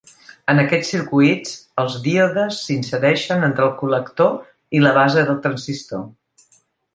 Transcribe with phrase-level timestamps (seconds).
[0.51, 1.51] En aquests circuits,
[1.83, 4.33] els díodes s'insereixen entre el col·lector
[4.79, 6.03] i la base del transistor.